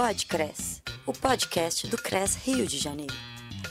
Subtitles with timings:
[0.00, 3.12] Podcres, o podcast do CRES Rio de Janeiro.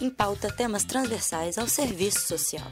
[0.02, 2.68] Em pauta temas transversais ao serviço social.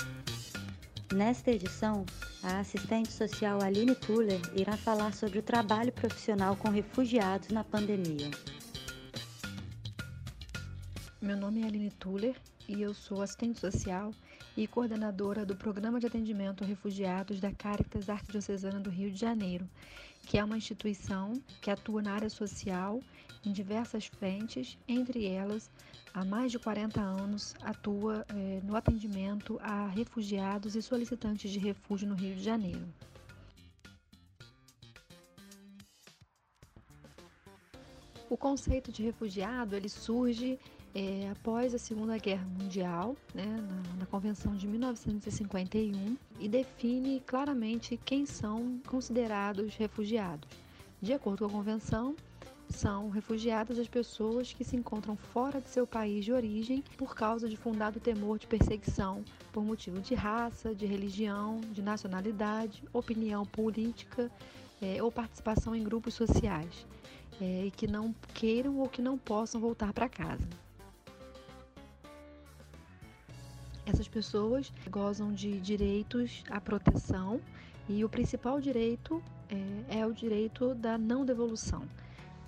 [1.14, 2.06] Nesta edição,
[2.44, 8.30] a assistente social Aline Tuller irá falar sobre o trabalho profissional com refugiados na pandemia.
[11.22, 12.36] Meu nome é Aline Tuller
[12.68, 14.12] e eu sou assistente social
[14.58, 19.66] e coordenadora do Programa de Atendimento a Refugiados da Caritas Arquidiocesana do Rio de Janeiro,
[20.26, 23.00] que é uma instituição que atua na área social
[23.46, 25.70] em diversas frentes, entre elas,
[26.14, 32.08] há mais de 40 anos, atua eh, no atendimento a refugiados e solicitantes de refúgio
[32.08, 32.88] no Rio de Janeiro.
[38.28, 40.60] O conceito de refugiado ele surge
[40.96, 48.00] é, após a Segunda Guerra Mundial, né, na, na, Convenção de 1951, e define claramente
[48.04, 50.50] quem são considerados refugiados.
[51.00, 52.16] De acordo com a Convenção,
[52.68, 57.48] são refugiadas as pessoas que se encontram fora de seu país de origem por causa
[57.48, 59.24] de fundado temor de perseguição
[59.54, 64.32] por motivo de raça, de religião, de nacionalidade, opinião política
[64.82, 66.88] é, ou participação em grupos sociais
[67.42, 70.48] é, e que não queiram ou que não possam voltar para casa.
[73.86, 77.40] Essas pessoas gozam de direitos à proteção
[77.88, 81.84] e o principal direito é, é o direito da não devolução.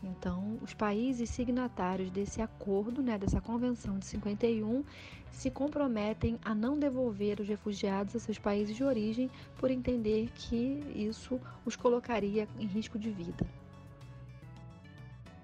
[0.04, 4.84] Então, os países signatários desse acordo, né, dessa convenção de 51,
[5.32, 10.84] se comprometem a não devolver os refugiados a seus países de origem por entender que
[10.96, 13.46] isso os colocaria em risco de vida.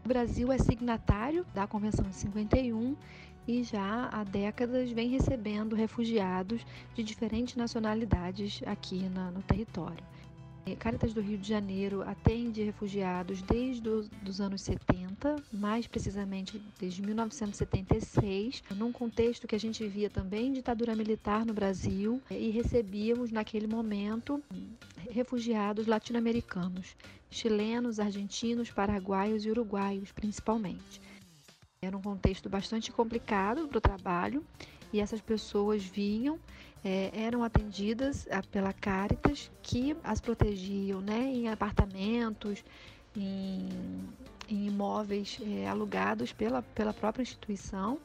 [0.03, 2.95] O Brasil é signatário da Convenção de 51
[3.47, 10.03] e já há décadas vem recebendo refugiados de diferentes nacionalidades aqui na, no território.
[10.79, 18.63] Caritas do Rio de Janeiro atende refugiados desde os anos 70, mais precisamente desde 1976,
[18.71, 24.41] num contexto que a gente via também ditadura militar no Brasil e recebíamos naquele momento
[25.09, 26.95] refugiados latino-americanos,
[27.33, 31.01] chilenos, argentinos, paraguaios e uruguaios principalmente.
[31.81, 34.43] Era um contexto bastante complicado para o trabalho
[34.93, 36.39] e essas pessoas vinham,
[36.83, 42.63] é, eram atendidas a, pela Caritas, que as protegiam né, em apartamentos,
[43.15, 43.67] em,
[44.47, 47.99] em imóveis é, alugados pela, pela própria instituição.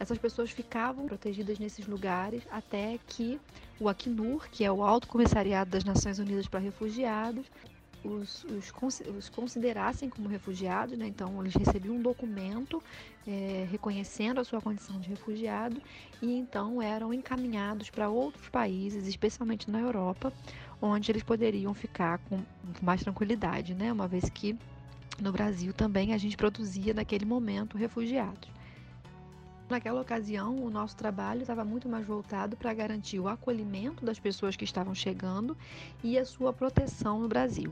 [0.00, 3.40] Essas pessoas ficavam protegidas nesses lugares até que
[3.80, 7.46] o Acnur, que é o Alto Comissariado das Nações Unidas para Refugiados,
[8.04, 11.06] os, os, os considerassem como refugiados, né?
[11.06, 12.82] então eles recebiam um documento
[13.26, 15.80] é, reconhecendo a sua condição de refugiado
[16.22, 20.32] e então eram encaminhados para outros países, especialmente na Europa,
[20.80, 22.40] onde eles poderiam ficar com
[22.82, 23.92] mais tranquilidade, né?
[23.92, 24.56] uma vez que
[25.20, 28.48] no Brasil também a gente produzia naquele momento refugiados.
[29.68, 34.56] Naquela ocasião, o nosso trabalho estava muito mais voltado para garantir o acolhimento das pessoas
[34.56, 35.54] que estavam chegando
[36.02, 37.70] e a sua proteção no Brasil.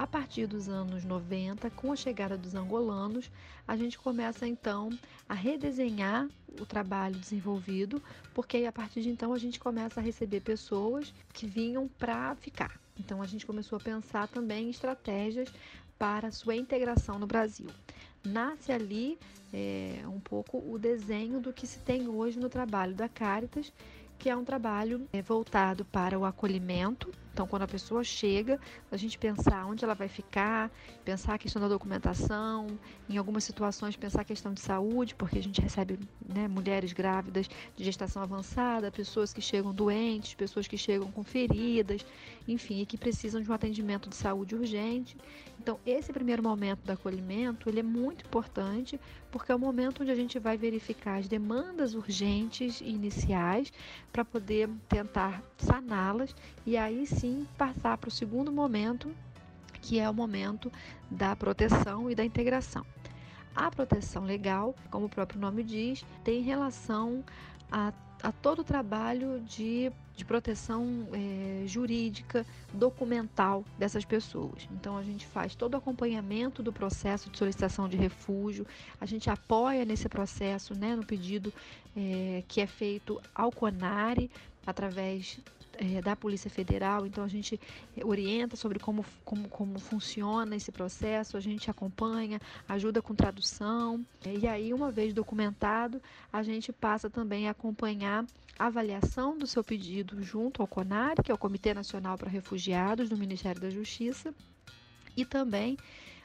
[0.00, 3.30] A partir dos anos 90, com a chegada dos angolanos,
[3.68, 4.88] a gente começa então
[5.28, 6.26] a redesenhar
[6.58, 8.02] o trabalho desenvolvido,
[8.32, 12.34] porque aí, a partir de então a gente começa a receber pessoas que vinham para
[12.36, 12.80] ficar.
[12.98, 15.52] Então a gente começou a pensar também em estratégias
[15.98, 17.68] para sua integração no Brasil.
[18.24, 19.18] Nasce ali
[19.52, 23.70] é, um pouco o desenho do que se tem hoje no trabalho da Caritas,
[24.18, 28.58] que é um trabalho é, voltado para o acolhimento então, quando a pessoa chega,
[28.90, 30.70] a gente pensar onde ela vai ficar,
[31.04, 32.66] pensar a questão da documentação,
[33.08, 37.48] em algumas situações pensar a questão de saúde, porque a gente recebe né, mulheres grávidas
[37.76, 42.04] de gestação avançada, pessoas que chegam doentes, pessoas que chegam com feridas,
[42.48, 45.16] enfim, e que precisam de um atendimento de saúde urgente.
[45.58, 48.98] Então, esse primeiro momento do acolhimento, ele é muito importante,
[49.30, 53.72] porque é o momento onde a gente vai verificar as demandas urgentes e iniciais
[54.10, 56.34] para poder tentar saná-las
[56.66, 57.19] e aí sim
[57.58, 59.14] passar para o segundo momento,
[59.80, 60.70] que é o momento
[61.10, 62.84] da proteção e da integração.
[63.54, 67.24] A proteção legal, como o próprio nome diz, tem relação
[67.70, 74.68] a, a todo o trabalho de, de proteção é, jurídica, documental dessas pessoas.
[74.72, 78.66] Então, a gente faz todo o acompanhamento do processo de solicitação de refúgio,
[79.00, 81.52] a gente apoia nesse processo, né, no pedido
[81.96, 84.30] é, que é feito ao CONARE,
[84.66, 85.40] através
[85.78, 87.60] é, da Polícia Federal, então a gente
[88.04, 94.34] orienta sobre como, como, como funciona esse processo, a gente acompanha, ajuda com tradução, é,
[94.34, 96.02] e aí, uma vez documentado,
[96.32, 98.24] a gente passa também a acompanhar
[98.58, 103.08] a avaliação do seu pedido junto ao CONAR, que é o Comitê Nacional para Refugiados
[103.08, 104.34] do Ministério da Justiça,
[105.16, 105.76] e também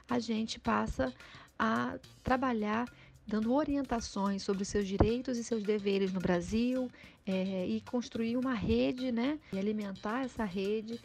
[0.09, 1.13] a gente passa
[1.57, 2.85] a trabalhar
[3.27, 6.89] dando orientações sobre seus direitos e seus deveres no Brasil
[7.25, 10.99] é, e construir uma rede, né, e alimentar essa rede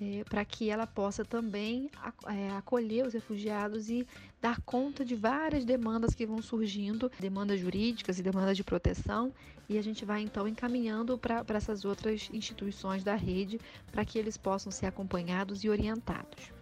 [0.00, 1.90] é, para que ela possa também
[2.26, 4.06] é, acolher os refugiados e
[4.40, 9.32] dar conta de várias demandas que vão surgindo, demandas jurídicas e demandas de proteção,
[9.68, 13.58] e a gente vai então encaminhando para essas outras instituições da rede
[13.90, 16.55] para que eles possam ser acompanhados e orientados.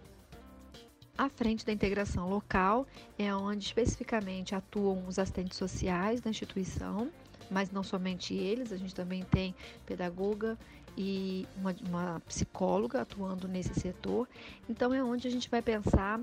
[1.17, 2.85] A frente da integração local
[3.17, 7.09] é onde especificamente atuam os assistentes sociais da instituição,
[7.49, 10.57] mas não somente eles, a gente também tem pedagoga
[10.97, 14.27] e uma, uma psicóloga atuando nesse setor.
[14.69, 16.19] Então é onde a gente vai pensar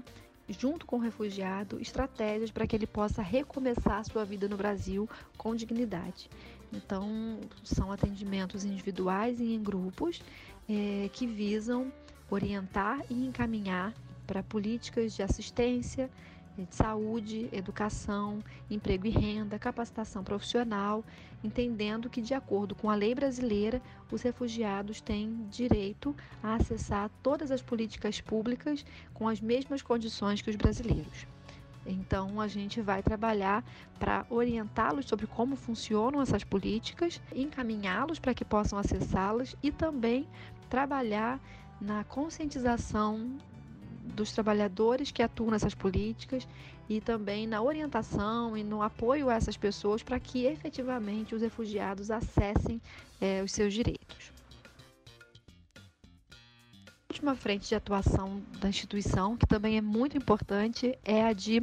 [0.47, 5.09] junto com o refugiado, estratégias para que ele possa recomeçar a sua vida no Brasil
[5.39, 6.29] com dignidade.
[6.73, 10.23] Então, são atendimentos individuais e em grupos
[10.69, 11.93] é, que visam
[12.31, 13.95] orientar e encaminhar
[14.27, 16.11] para políticas de assistência,
[16.57, 21.03] de saúde, educação, emprego e renda, capacitação profissional,
[21.43, 23.81] entendendo que, de acordo com a lei brasileira,
[24.11, 28.85] os refugiados têm direito a acessar todas as políticas públicas
[29.15, 31.27] com as mesmas condições que os brasileiros.
[31.85, 33.65] Então, a gente vai trabalhar
[33.99, 40.29] para orientá-los sobre como funcionam essas políticas, encaminhá-los para que possam acessá-las e também
[40.69, 41.41] trabalhar
[41.81, 43.37] na conscientização
[44.03, 46.47] dos trabalhadores que atuam nessas políticas
[46.89, 52.11] e também na orientação e no apoio a essas pessoas para que efetivamente os refugiados
[52.11, 52.81] acessem
[53.21, 54.33] é, os seus direitos.
[57.09, 61.63] A última frente de atuação da instituição, que também é muito importante, é a de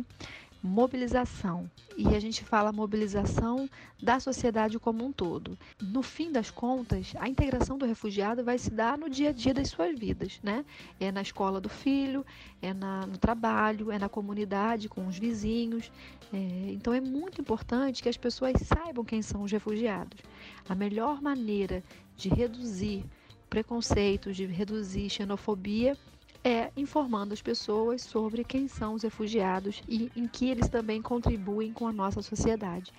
[0.62, 1.70] mobilização.
[1.98, 3.70] E a gente fala mobilização
[4.02, 5.58] da sociedade como um todo.
[5.82, 9.54] No fim das contas, a integração do refugiado vai se dar no dia a dia
[9.54, 10.66] das suas vidas, né?
[11.00, 12.26] É na escola do filho,
[12.62, 15.92] é na, no trabalho, é na comunidade, com os vizinhos.
[16.34, 20.20] É, então é muito importante que as pessoas saibam quem são os refugiados.
[20.68, 21.84] A melhor maneira
[22.16, 23.06] de reduzir
[23.50, 25.98] preconceitos, de reduzir xenofobia
[26.44, 31.74] é informando as pessoas sobre quem são os refugiados e em que eles também contribuem
[31.74, 32.92] com a nossa sociedade.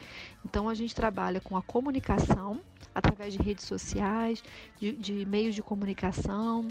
[0.45, 2.61] Então a gente trabalha com a comunicação
[2.95, 4.43] através de redes sociais,
[4.79, 6.69] de, de meios de comunicação,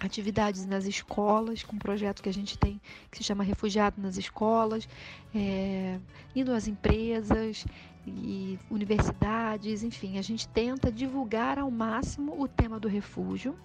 [0.00, 2.80] atividades nas escolas, com um projeto que a gente tem
[3.10, 4.88] que se chama Refugiado nas Escolas,
[5.34, 5.98] é,
[6.34, 7.64] indo às empresas
[8.06, 13.56] e universidades, enfim, a gente tenta divulgar ao máximo o tema do refúgio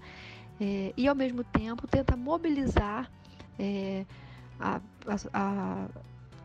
[0.59, 3.11] é, e, ao mesmo tempo, tenta mobilizar
[3.59, 4.05] é,
[4.59, 4.81] a,
[5.33, 5.87] a,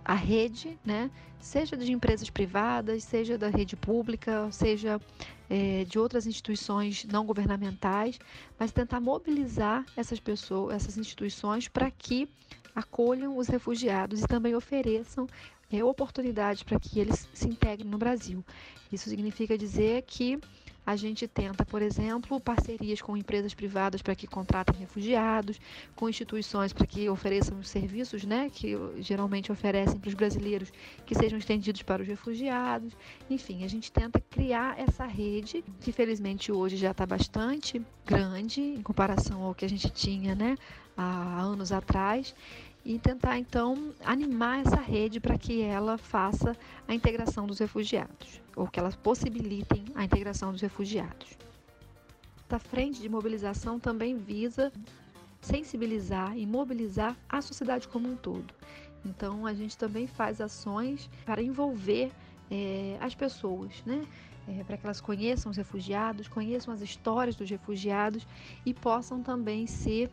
[0.05, 1.11] a, rede, né?
[1.41, 5.00] seja de empresas privadas, seja da rede pública, seja
[5.49, 8.19] é, de outras instituições não governamentais,
[8.59, 12.29] mas tentar mobilizar essas pessoas, essas instituições para que
[12.75, 15.26] acolham os refugiados e também ofereçam
[15.70, 18.44] é, oportunidades para que eles se integrem no Brasil.
[18.91, 20.38] Isso significa dizer que
[20.84, 25.61] a gente tenta, por exemplo, parcerias com empresas privadas para que contratem refugiados,
[25.94, 30.73] com instituições para que ofereçam os serviços, né, que geralmente oferecem para os brasileiros,
[31.06, 32.93] que sejam estendidos para os refugiados.
[33.31, 38.82] Enfim, a gente tenta criar essa rede, que felizmente hoje já está bastante grande em
[38.82, 40.56] comparação ao que a gente tinha, né,
[40.96, 42.34] há anos atrás
[42.84, 48.67] e tentar então animar essa rede para que ela faça a integração dos refugiados, ou
[48.67, 51.39] que elas possibilitem a integração dos refugiados.
[52.46, 54.72] Essa frente de mobilização também visa
[55.41, 58.53] sensibilizar e mobilizar a sociedade como um todo.
[59.05, 62.12] Então a gente também faz ações para envolver
[62.51, 64.06] é, as pessoas, né?
[64.48, 68.27] É, para que elas conheçam os refugiados, conheçam as histórias dos refugiados
[68.67, 70.10] e possam também ser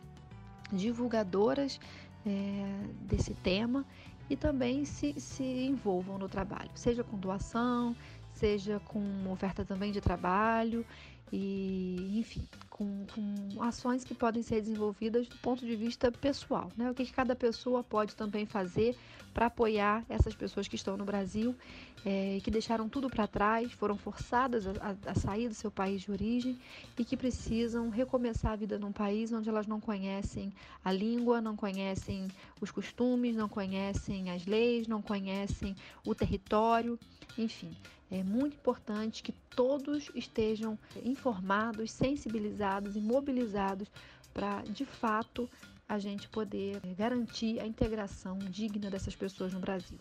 [0.72, 1.80] divulgadoras
[2.26, 3.84] é, desse tema
[4.28, 7.96] e também se, se envolvam no trabalho, seja com doação,
[8.32, 10.84] seja com oferta também de trabalho
[11.32, 12.42] e, enfim,
[12.80, 16.90] com, com, ações que podem ser desenvolvidas do ponto de vista pessoal, né?
[16.90, 18.96] O que, cada pessoa pode também fazer
[19.34, 21.54] para apoiar essas pessoas que estão no Brasil
[22.06, 26.10] é, que deixaram tudo para trás, foram forçadas a, a, sair do seu país de
[26.10, 26.58] origem
[26.98, 30.50] e que precisam recomeçar a vida num país onde elas não conhecem
[30.82, 32.28] a língua, não conhecem
[32.62, 36.98] os costumes, não conhecem as leis, não conhecem o território,
[37.36, 37.76] enfim.
[38.10, 43.90] É muito importante que todos estejam informados, sensibilizados e mobilizados
[44.32, 45.48] para, de fato,
[45.88, 49.98] a gente poder garantir a integração digna dessas pessoas no Brasil.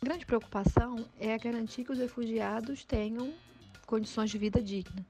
[0.00, 3.32] A grande preocupação é garantir que os refugiados tenham
[3.86, 5.06] condições de vida digna.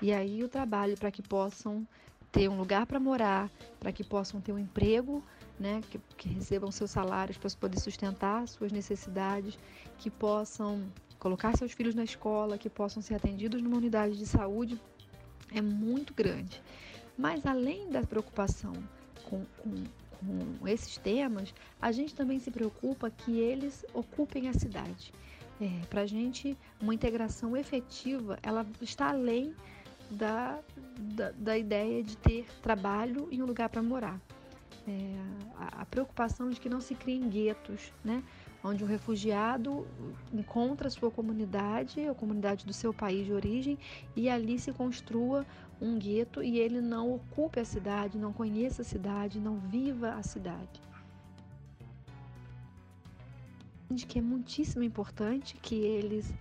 [0.00, 1.86] E aí o trabalho para que possam
[2.30, 5.24] ter um lugar para morar, para que possam ter um emprego,
[5.58, 9.58] né, que, que recebam seus salários para poder sustentar suas necessidades,
[9.98, 10.86] que possam
[11.18, 14.80] colocar seus filhos na escola, que possam ser atendidos numa unidade de saúde,
[15.54, 16.62] é muito grande.
[17.16, 18.72] Mas além da preocupação
[19.24, 19.84] com, com,
[20.18, 25.12] com esses temas, a gente também se preocupa que eles ocupem a cidade.
[25.60, 29.54] É, Para a gente, uma integração efetiva, ela está além
[30.10, 30.58] da,
[30.98, 34.20] da, da ideia de ter trabalho e um lugar para morar.
[34.86, 34.92] É,
[35.56, 38.22] a, a, preocupação de que não se criem guetos, né?
[38.66, 39.86] Onde o refugiado
[40.32, 43.78] encontra a sua comunidade, a comunidade do seu país de origem,
[44.16, 45.46] e ali se construa
[45.80, 50.22] um gueto e ele não ocupe a cidade, não conheça a cidade, não viva a
[50.22, 50.80] cidade.
[53.88, 56.34] De que é muitíssimo importante que eles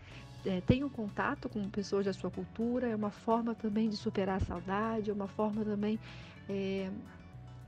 [0.43, 4.45] é, tenham contato com pessoas da sua cultura, é uma forma também de superar a
[4.45, 5.99] saudade, é uma forma também
[6.49, 6.89] é,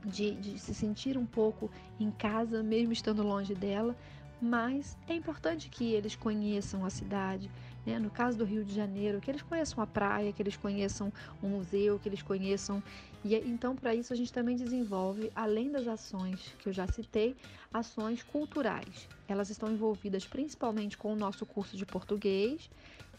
[0.04, 3.94] de, de se sentir um pouco em casa, mesmo estando longe dela,
[4.40, 7.50] mas é importante que eles conheçam a cidade.
[7.84, 7.98] Né?
[7.98, 11.48] No caso do Rio de Janeiro, que eles conheçam a praia, que eles conheçam o
[11.48, 12.82] museu, que eles conheçam.
[13.24, 17.34] E então, para isso, a gente também desenvolve, além das ações que eu já citei,
[17.72, 19.08] ações culturais.
[19.26, 22.70] Elas estão envolvidas principalmente com o nosso curso de português,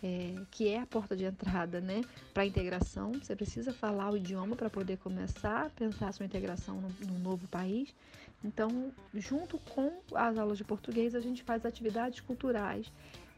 [0.01, 2.01] é, que é a porta de entrada né,
[2.33, 3.11] para a integração.
[3.13, 7.19] Você precisa falar o idioma para poder começar a pensar a sua integração no, no
[7.19, 7.93] novo país.
[8.43, 12.91] Então, junto com as aulas de português, a gente faz atividades culturais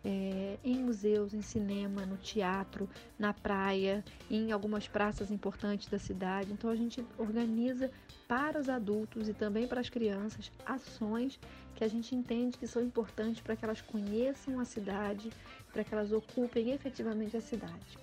[0.03, 6.51] é, em museus, em cinema, no teatro, na praia, em algumas praças importantes da cidade.
[6.51, 7.91] Então, a gente organiza
[8.27, 11.39] para os adultos e também para as crianças ações
[11.75, 15.31] que a gente entende que são importantes para que elas conheçam a cidade,
[15.71, 17.97] para que elas ocupem efetivamente a cidade.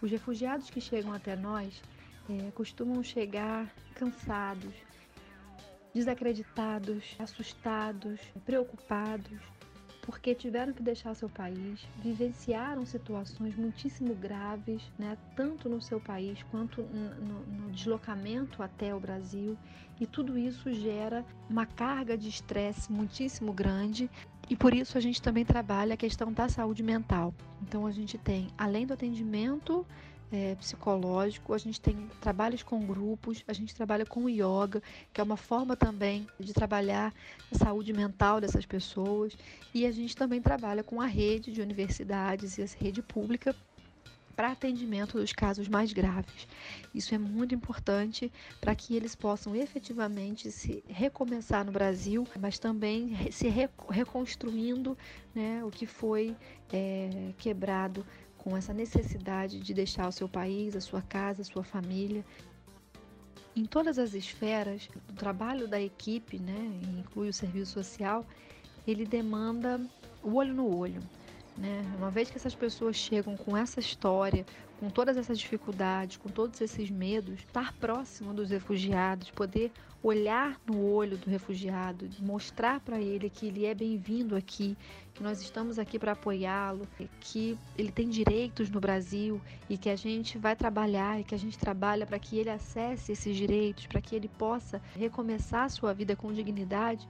[0.00, 1.82] Os refugiados que chegam até nós
[2.28, 4.74] é, costumam chegar cansados,
[5.94, 9.38] desacreditados, assustados, preocupados,
[10.02, 16.42] porque tiveram que deixar seu país, vivenciaram situações muitíssimo graves, né, tanto no seu país
[16.50, 19.56] quanto no, no deslocamento até o Brasil,
[20.00, 24.10] e tudo isso gera uma carga de estresse muitíssimo grande.
[24.50, 27.32] E por isso a gente também trabalha a questão da saúde mental.
[27.62, 29.86] Então a gente tem, além do atendimento
[30.32, 35.24] é, psicológico, a gente tem trabalhos com grupos, a gente trabalha com yoga, que é
[35.24, 37.12] uma forma também de trabalhar
[37.52, 39.36] a saúde mental dessas pessoas,
[39.74, 43.54] e a gente também trabalha com a rede de universidades e a rede pública
[44.34, 46.48] para atendimento dos casos mais graves.
[46.94, 53.30] Isso é muito importante para que eles possam efetivamente se recomeçar no Brasil, mas também
[53.30, 53.48] se
[53.90, 54.96] reconstruindo
[55.34, 56.34] né, o que foi
[56.72, 58.04] é, quebrado
[58.42, 62.24] com essa necessidade de deixar o seu país, a sua casa, a sua família.
[63.54, 68.26] Em todas as esferas, o trabalho da equipe, né, inclui o serviço social,
[68.86, 69.80] ele demanda
[70.22, 71.00] o olho no olho.
[71.56, 71.82] Né?
[71.98, 74.44] Uma vez que essas pessoas chegam com essa história,
[74.80, 79.70] com todas essas dificuldades, com todos esses medos, estar próximo dos refugiados, poder
[80.02, 84.76] olhar no olho do refugiado, mostrar para ele que ele é bem-vindo aqui,
[85.14, 86.88] que nós estamos aqui para apoiá-lo,
[87.20, 89.40] que ele tem direitos no Brasil
[89.70, 93.12] e que a gente vai trabalhar e que a gente trabalha para que ele acesse
[93.12, 97.08] esses direitos, para que ele possa recomeçar a sua vida com dignidade,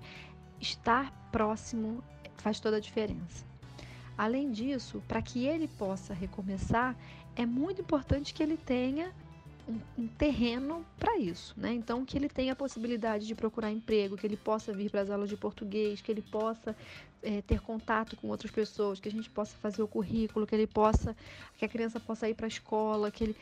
[0.60, 2.04] estar próximo
[2.36, 3.51] faz toda a diferença.
[4.16, 6.96] Além disso, para que ele possa recomeçar,
[7.34, 9.12] é muito importante que ele tenha
[9.68, 11.72] um, um terreno para isso, né?
[11.72, 15.10] Então que ele tenha a possibilidade de procurar emprego, que ele possa vir para as
[15.10, 16.76] aulas de português, que ele possa
[17.22, 20.66] é, ter contato com outras pessoas, que a gente possa fazer o currículo, que ele
[20.66, 21.16] possa,
[21.56, 23.36] que a criança possa ir para a escola, que ele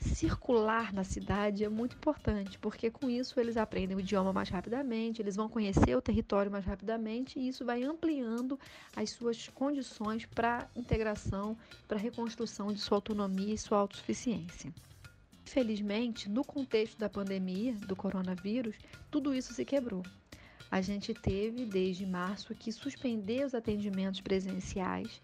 [0.00, 5.20] circular na cidade é muito importante, porque com isso eles aprendem o idioma mais rapidamente,
[5.20, 8.58] eles vão conhecer o território mais rapidamente e isso vai ampliando
[8.94, 14.72] as suas condições para integração, para reconstrução de sua autonomia e sua autossuficiência.
[15.46, 18.76] Infelizmente, no contexto da pandemia do coronavírus,
[19.10, 20.02] tudo isso se quebrou.
[20.70, 25.22] A gente teve, desde março, que suspender os atendimentos presenciais.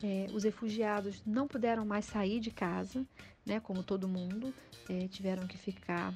[0.00, 3.04] É, os refugiados não puderam mais sair de casa,
[3.46, 4.52] né, como todo mundo,
[4.88, 6.14] é, tiveram que ficar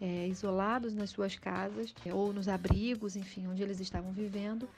[0.00, 4.68] é, isolados nas suas casas é, ou nos abrigos, enfim, onde eles estavam vivendo,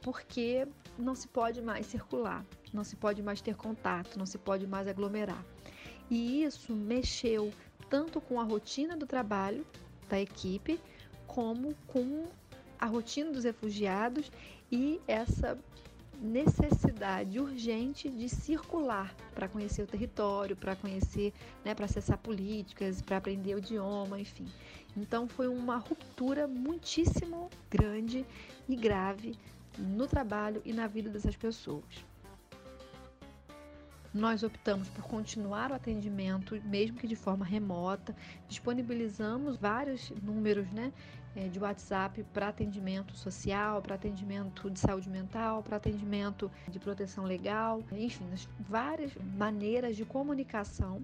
[0.00, 0.66] porque
[0.98, 4.88] não se pode mais circular, não se pode mais ter contato, não se pode mais
[4.88, 5.44] aglomerar.
[6.10, 7.52] E isso mexeu
[7.90, 9.66] tanto com a rotina do trabalho
[10.08, 10.80] da equipe,
[11.26, 12.26] como com
[12.78, 14.32] a rotina dos refugiados
[14.72, 15.58] e essa
[16.20, 21.32] necessidade urgente de circular para conhecer o território, para conhecer,
[21.64, 24.46] né, para acessar políticas, para aprender o idioma, enfim.
[24.96, 28.26] Então foi uma ruptura muitíssimo grande
[28.68, 29.34] e grave
[29.78, 32.04] no trabalho e na vida dessas pessoas.
[34.12, 38.14] Nós optamos por continuar o atendimento, mesmo que de forma remota,
[38.48, 40.92] disponibilizamos vários números né,
[41.36, 47.24] eh, de WhatsApp para atendimento social, para atendimento de saúde mental, para atendimento de proteção
[47.24, 48.26] legal, enfim,
[48.60, 51.02] várias maneiras de comunicação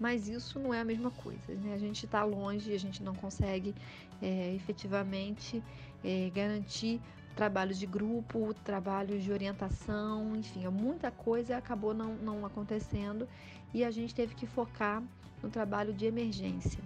[0.00, 1.54] mas isso não é a mesma coisa.
[1.54, 1.74] Né?
[1.74, 3.74] A gente está longe, a gente não consegue
[4.22, 5.62] é, efetivamente
[6.02, 6.98] é, garantir
[7.36, 13.28] trabalhos de grupo, trabalhos de orientação, enfim, muita coisa acabou não, não acontecendo
[13.72, 15.02] e a gente teve que focar
[15.42, 16.82] no trabalho de emergência.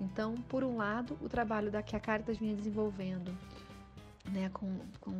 [0.00, 3.32] Então, por um lado, o trabalho da que a Caritas vinha desenvolvendo
[4.30, 5.18] né, com, com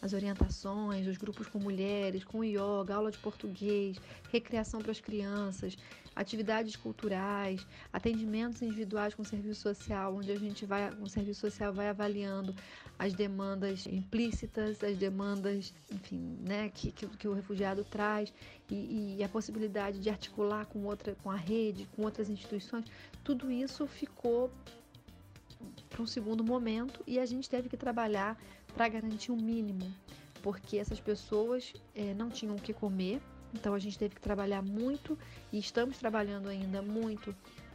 [0.00, 3.96] as orientações, os grupos com mulheres, com yoga, aula de português,
[4.30, 5.76] recreação para as crianças,
[6.14, 11.88] atividades culturais, atendimentos individuais com serviço social, onde a gente vai, o serviço social vai
[11.88, 12.54] avaliando
[12.98, 18.32] as demandas implícitas, as demandas, enfim, né, que, que, que o refugiado traz
[18.70, 22.86] e, e, a possibilidade de articular com outra, com a rede, com outras instituições,
[23.26, 24.52] tudo isso ficou
[25.90, 28.40] para um segundo momento e a gente teve que trabalhar
[28.72, 29.92] para garantir um mínimo,
[30.44, 33.20] porque essas pessoas é, não tinham o que comer,
[33.52, 35.18] então a gente teve que trabalhar muito
[35.52, 37.34] e estamos trabalhando ainda muito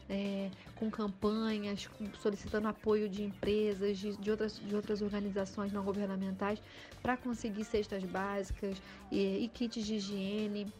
[0.09, 1.89] é, com campanhas,
[2.21, 6.61] solicitando apoio de empresas, de, de, outras, de outras organizações não governamentais
[7.01, 8.81] para conseguir cestas básicas
[9.11, 10.73] e, e kits de higiene,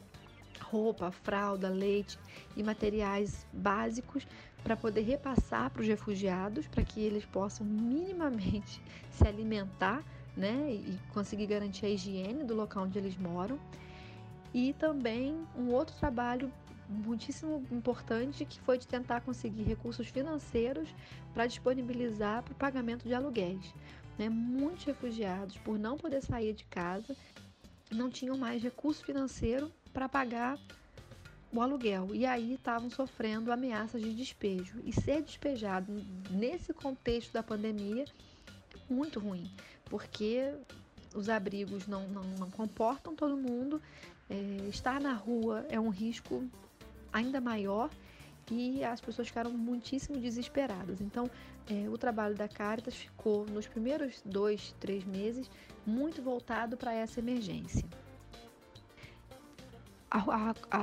[0.72, 2.18] roupa, fralda, leite
[2.56, 4.26] e materiais básicos
[4.64, 10.04] para poder repassar para os refugiados, para que eles possam minimamente se alimentar
[10.36, 13.60] né, e conseguir garantir a higiene do local onde eles moram.
[14.54, 16.52] E também um outro trabalho
[16.90, 20.94] muitíssimo importante que foi de tentar conseguir recursos financeiros
[21.34, 23.74] para disponibilizar para o pagamento de aluguéis.
[24.18, 24.30] Né?
[24.30, 27.16] Muitos refugiados, por não poder sair de casa,
[27.90, 30.58] não tinham mais recurso financeiro para pagar
[31.54, 32.10] o aluguel.
[32.14, 34.80] E aí estavam sofrendo ameaças de despejo.
[34.84, 35.92] E ser despejado
[36.30, 38.06] nesse contexto da pandemia
[38.90, 39.50] muito ruim,
[39.86, 40.54] porque
[41.16, 43.82] os abrigos não, não, não comportam todo mundo,
[44.30, 46.44] é, estar na rua é um risco
[47.12, 47.90] ainda maior.
[48.50, 51.00] E as pessoas ficaram muitíssimo desesperadas.
[51.00, 51.30] Então,
[51.70, 55.50] é, o trabalho da Caritas ficou nos primeiros dois, três meses
[55.86, 57.86] muito voltado para essa emergência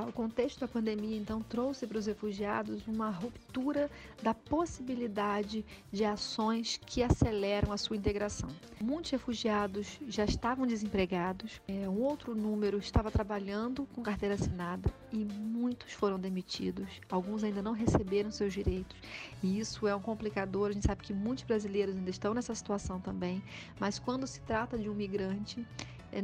[0.07, 3.89] o contexto da pandemia então trouxe para os refugiados uma ruptura
[4.23, 8.49] da possibilidade de ações que aceleram a sua integração.
[8.81, 15.17] Muitos refugiados já estavam desempregados, é, um outro número estava trabalhando com carteira assinada e
[15.23, 16.89] muitos foram demitidos.
[17.07, 18.97] Alguns ainda não receberam seus direitos
[19.43, 20.69] e isso é um complicador.
[20.69, 23.43] A gente sabe que muitos brasileiros ainda estão nessa situação também,
[23.79, 25.63] mas quando se trata de um migrante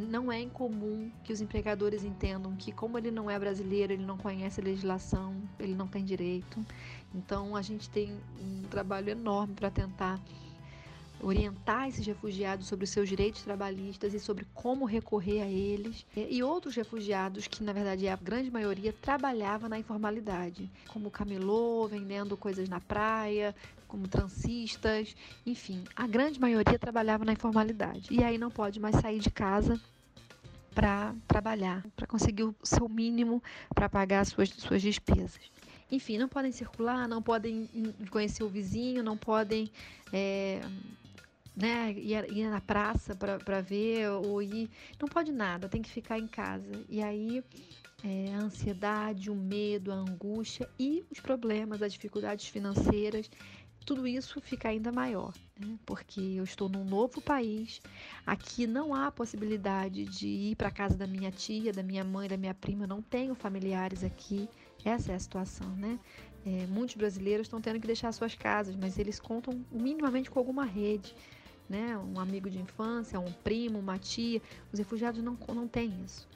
[0.09, 4.17] não é incomum que os empregadores entendam que, como ele não é brasileiro, ele não
[4.17, 6.65] conhece a legislação, ele não tem direito.
[7.13, 10.19] Então, a gente tem um trabalho enorme para tentar
[11.21, 16.05] orientar esses refugiados sobre os seus direitos trabalhistas e sobre como recorrer a eles.
[16.15, 21.87] E outros refugiados, que na verdade é a grande maioria, trabalhava na informalidade, como camelô,
[21.87, 23.55] vendendo coisas na praia,
[23.87, 28.07] como transistas, enfim, a grande maioria trabalhava na informalidade.
[28.11, 29.79] E aí não pode mais sair de casa
[30.73, 33.41] para trabalhar, para conseguir o seu mínimo
[33.73, 35.39] para pagar suas, suas despesas.
[35.89, 37.69] Enfim, não podem circular, não podem
[38.09, 39.71] conhecer o vizinho, não podem
[40.11, 40.61] é,
[41.55, 44.69] né, ir, ir na praça para ver ou ir.
[44.99, 46.83] Não pode nada, tem que ficar em casa.
[46.89, 47.43] E aí
[48.03, 53.29] é, a ansiedade, o medo, a angústia e os problemas, as dificuldades financeiras,
[53.85, 55.77] tudo isso fica ainda maior, né?
[55.85, 57.79] porque eu estou num novo país,
[58.25, 62.27] aqui não há possibilidade de ir para a casa da minha tia, da minha mãe,
[62.27, 64.49] da minha prima, não tenho familiares aqui,
[64.83, 65.99] essa é a situação, né?
[66.45, 70.63] É, muitos brasileiros estão tendo que deixar suas casas, mas eles contam minimamente com alguma
[70.63, 71.15] rede
[71.69, 71.97] né?
[71.97, 74.41] Um amigo de infância, um primo, uma tia.
[74.71, 76.27] Os refugiados não, não têm isso.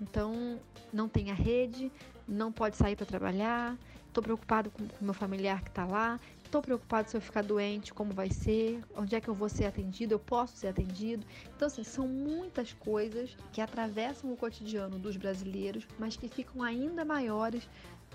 [0.00, 0.60] Então,
[0.92, 1.90] não tem a rede,
[2.26, 3.76] não pode sair para trabalhar.
[4.06, 6.18] Estou preocupado com o meu familiar que está lá.
[6.42, 9.66] Estou preocupado se eu ficar doente, como vai ser, onde é que eu vou ser
[9.66, 11.24] atendido, eu posso ser atendido.
[11.54, 17.04] Então, assim, são muitas coisas que atravessam o cotidiano dos brasileiros, mas que ficam ainda
[17.04, 17.68] maiores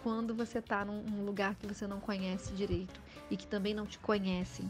[0.04, 3.98] quando você está num lugar que você não conhece direito e que também não te
[4.00, 4.70] conhecem.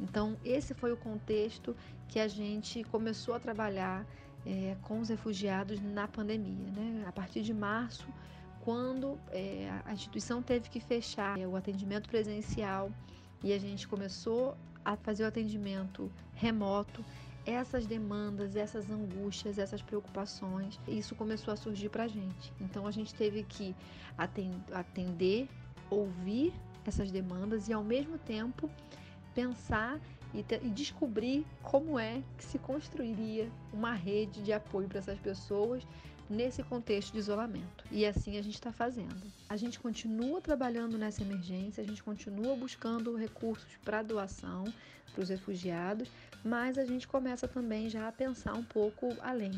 [0.00, 1.76] Então, esse foi o contexto
[2.08, 4.06] que a gente começou a trabalhar
[4.46, 6.70] é, com os refugiados na pandemia.
[6.72, 7.04] Né?
[7.06, 8.06] A partir de março,
[8.60, 12.90] quando é, a instituição teve que fechar é, o atendimento presencial
[13.42, 17.04] e a gente começou a fazer o atendimento remoto,
[17.46, 22.52] essas demandas, essas angústias, essas preocupações, isso começou a surgir para a gente.
[22.60, 23.74] Então a gente teve que
[24.72, 25.48] atender,
[25.90, 26.54] ouvir
[26.86, 28.70] essas demandas e ao mesmo tempo
[29.34, 30.00] pensar
[30.32, 35.18] e, te, e descobrir como é que se construiria uma rede de apoio para essas
[35.18, 35.86] pessoas
[36.28, 37.84] nesse contexto de isolamento.
[37.90, 39.22] E assim a gente está fazendo.
[39.48, 44.64] A gente continua trabalhando nessa emergência, a gente continua buscando recursos para doação
[45.12, 46.08] para os refugiados,
[46.44, 49.52] mas a gente começa também já a pensar um pouco além.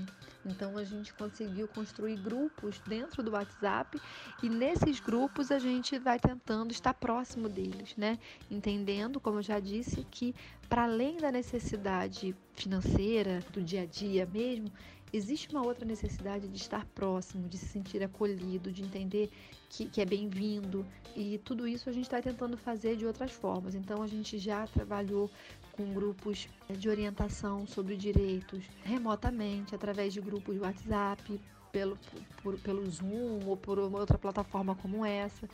[0.44, 4.00] Então a gente conseguiu construir grupos dentro do WhatsApp
[4.40, 8.16] e nesses grupos a gente vai tentando estar próximo deles, né?
[8.48, 10.34] Entendendo, como eu já disse, que
[10.68, 14.70] para além da necessidade financeira do dia a dia mesmo,
[15.16, 19.30] existe uma outra necessidade de estar próximo, de se sentir acolhido, de entender
[19.68, 20.84] que, que é bem-vindo.
[21.14, 23.74] E tudo isso a gente está tentando fazer de outras formas.
[23.74, 25.30] Então a gente já trabalhou
[25.72, 31.40] com grupos de orientação sobre direitos remotamente, através de grupos de WhatsApp,
[31.72, 31.98] pelo,
[32.42, 35.48] por, pelo Zoom ou por outra plataforma como essa.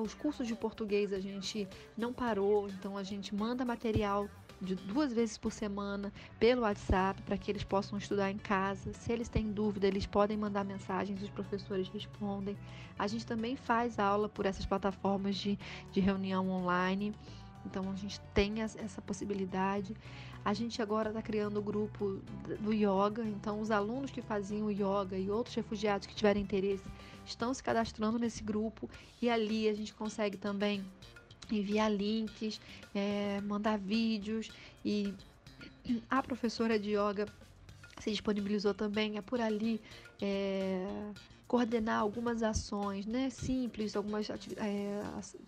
[0.00, 4.28] Os cursos de português a gente não parou, então a gente manda material
[4.62, 8.92] de duas vezes por semana pelo WhatsApp para que eles possam estudar em casa.
[8.92, 12.56] Se eles têm dúvida, eles podem mandar mensagens, os professores respondem.
[12.96, 15.58] A gente também faz aula por essas plataformas de,
[15.90, 17.12] de reunião online.
[17.66, 19.96] Então a gente tem essa possibilidade.
[20.44, 22.20] A gente agora está criando o grupo
[22.60, 23.24] do yoga.
[23.24, 26.88] Então os alunos que faziam yoga e outros refugiados que tiverem interesse
[27.24, 28.88] estão se cadastrando nesse grupo
[29.20, 30.84] e ali a gente consegue também
[31.56, 32.60] enviar links,
[32.94, 34.50] é, mandar vídeos.
[34.84, 35.14] E
[36.10, 37.26] a professora de yoga
[37.98, 39.80] se disponibilizou também é por ali
[40.20, 40.86] é,
[41.46, 45.02] coordenar algumas ações né, simples, algumas é,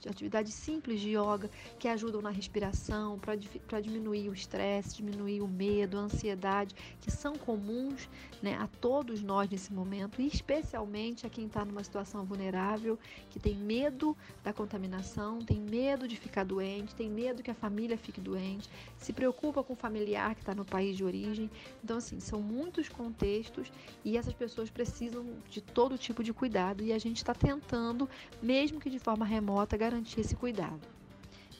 [0.08, 5.96] atividades simples de yoga que ajudam na respiração, para diminuir o estresse, diminuir o medo,
[5.96, 8.08] a ansiedade, que são comuns
[8.42, 12.98] né, a todos nós nesse momento, e especialmente a quem está numa situação vulnerável,
[13.30, 17.96] que tem medo da contaminação, tem medo de ficar doente, tem medo que a família
[17.96, 21.50] fique doente, se preocupa com o familiar que está no país de origem.
[21.82, 23.72] Então, assim, são muitos contextos
[24.04, 28.08] e essas pessoas precisam de todo todo tipo de cuidado e a gente está tentando,
[28.42, 30.80] mesmo que de forma remota, garantir esse cuidado.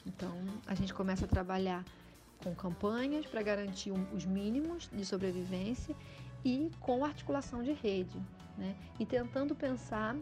[0.05, 0.35] Então,
[0.67, 1.83] a gente começa a trabalhar
[2.43, 5.95] com campanhas para garantir os mínimos de sobrevivência
[6.43, 8.17] e com articulação de rede,
[8.57, 8.75] né?
[8.99, 10.15] E tentando pensar,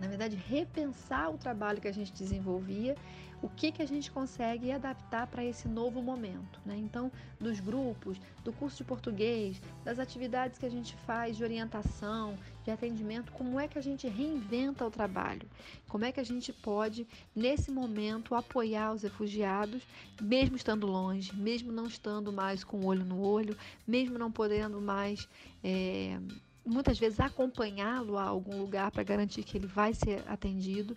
[0.00, 2.96] na verdade, repensar o trabalho que a gente desenvolvia
[3.42, 6.60] o que, que a gente consegue adaptar para esse novo momento.
[6.64, 6.76] Né?
[6.78, 12.38] Então, dos grupos, do curso de português, das atividades que a gente faz de orientação,
[12.64, 15.48] de atendimento, como é que a gente reinventa o trabalho?
[15.88, 19.82] Como é que a gente pode, nesse momento, apoiar os refugiados,
[20.20, 24.80] mesmo estando longe, mesmo não estando mais com o olho no olho, mesmo não podendo
[24.80, 25.28] mais.
[25.64, 26.16] É,
[26.64, 30.96] muitas vezes acompanhá-lo a algum lugar para garantir que ele vai ser atendido.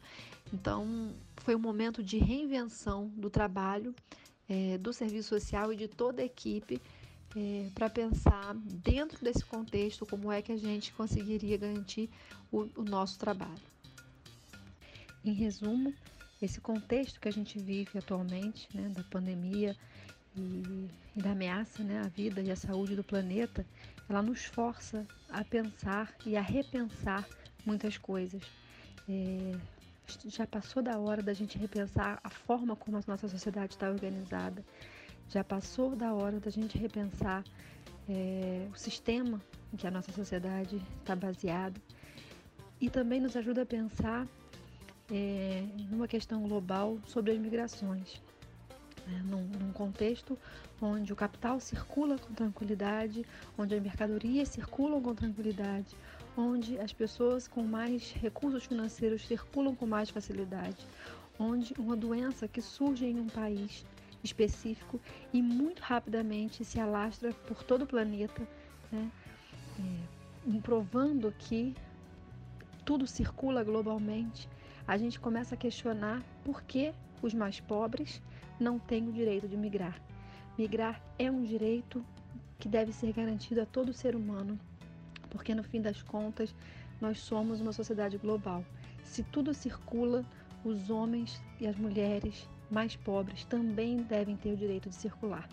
[0.53, 3.93] Então, foi um momento de reinvenção do trabalho
[4.47, 6.81] é, do serviço social e de toda a equipe
[7.35, 12.09] é, para pensar dentro desse contexto como é que a gente conseguiria garantir
[12.51, 13.75] o, o nosso trabalho.
[15.23, 15.93] Em resumo,
[16.41, 19.75] esse contexto que a gente vive atualmente, né, da pandemia
[20.37, 23.65] e, e, da ameaça né, à vida e à saúde do planeta,
[24.09, 27.27] ela nos força a pensar e a repensar
[27.65, 28.41] muitas coisas.
[29.09, 29.57] É,
[30.27, 34.63] já passou da hora da gente repensar a forma como a nossa sociedade está organizada.
[35.29, 37.43] Já passou da hora da gente repensar
[38.07, 39.41] é, o sistema
[39.73, 41.79] em que a nossa sociedade está baseada.
[42.79, 44.27] E também nos ajuda a pensar
[45.11, 48.21] é, numa questão global sobre as migrações.
[49.05, 49.21] Né?
[49.25, 50.37] Num, num contexto
[50.81, 53.25] onde o capital circula com tranquilidade,
[53.57, 55.95] onde as mercadorias circulam com tranquilidade,
[56.37, 60.85] onde as pessoas com mais recursos financeiros circulam com mais facilidade,
[61.39, 63.85] onde uma doença que surge em um país
[64.23, 64.99] específico
[65.31, 68.41] e muito rapidamente se alastra por todo o planeta,
[68.91, 69.11] né?
[69.79, 71.75] é, provando que
[72.83, 74.49] tudo circula globalmente,
[74.87, 78.21] a gente começa a questionar por que os mais pobres
[78.59, 79.99] não têm o direito de migrar.
[80.57, 82.03] Migrar é um direito
[82.57, 84.59] que deve ser garantido a todo ser humano
[85.35, 86.55] porque no fim das contas
[87.01, 88.63] nós somos uma sociedade global.
[89.03, 90.23] Se tudo circula,
[90.63, 95.47] os homens e as mulheres mais pobres também devem ter o direito de circular.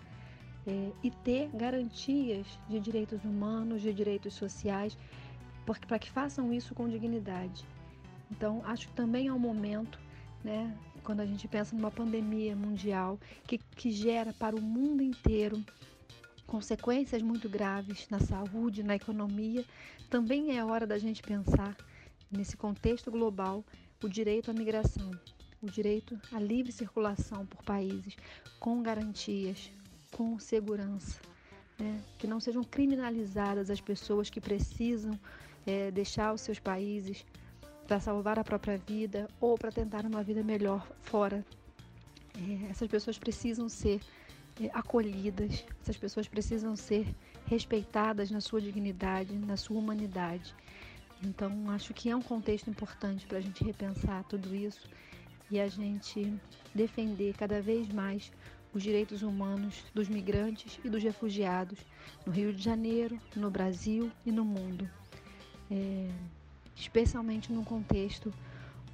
[0.65, 4.97] é, e ter garantias de direitos humanos, de direitos sociais,
[5.65, 7.65] para que façam isso com dignidade.
[8.31, 9.99] Então, acho que também é um momento,
[10.43, 15.63] né, quando a gente pensa numa pandemia mundial que, que gera para o mundo inteiro
[16.47, 19.65] consequências muito graves na saúde, na economia,
[20.09, 21.75] também é hora da gente pensar
[22.31, 23.63] nesse contexto global
[24.03, 25.11] o direito à migração,
[25.61, 28.15] o direito à livre circulação por países
[28.59, 29.71] com garantias,
[30.11, 31.19] com segurança,
[31.79, 32.01] né?
[32.17, 35.17] que não sejam criminalizadas as pessoas que precisam
[35.65, 37.25] é, deixar os seus países
[37.93, 41.45] para salvar a própria vida ou para tentar uma vida melhor fora.
[42.35, 44.01] É, essas pessoas precisam ser
[44.59, 47.05] é, acolhidas, essas pessoas precisam ser
[47.45, 50.55] respeitadas na sua dignidade, na sua humanidade.
[51.23, 54.89] Então, acho que é um contexto importante para a gente repensar tudo isso
[55.51, 56.33] e a gente
[56.73, 58.31] defender cada vez mais
[58.73, 61.77] os direitos humanos dos migrantes e dos refugiados
[62.25, 64.89] no Rio de Janeiro, no Brasil e no mundo.
[65.69, 66.09] É,
[66.75, 68.33] especialmente num contexto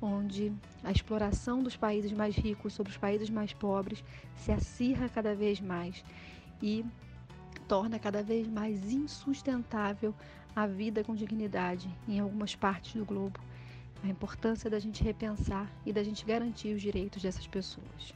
[0.01, 0.51] onde
[0.83, 4.03] a exploração dos países mais ricos sobre os países mais pobres
[4.35, 6.03] se acirra cada vez mais
[6.61, 6.85] e
[7.67, 10.13] torna cada vez mais insustentável
[10.55, 13.39] a vida com dignidade em algumas partes do globo.
[14.03, 18.13] A importância da gente repensar e da gente garantir os direitos dessas pessoas.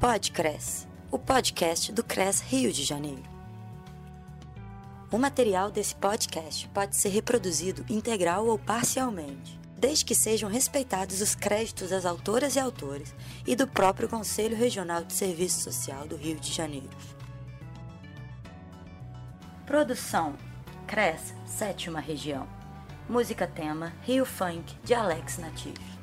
[0.00, 3.31] Podcres, o podcast do CRES Rio de Janeiro.
[5.12, 11.34] O material desse podcast pode ser reproduzido integral ou parcialmente, desde que sejam respeitados os
[11.34, 13.14] créditos das autoras e autores
[13.46, 16.88] e do próprio Conselho Regional de Serviço Social do Rio de Janeiro.
[19.66, 20.34] Produção:
[20.86, 22.48] CRES, Sétima Região.
[23.06, 26.01] Música tema: Rio Funk, de Alex Natif.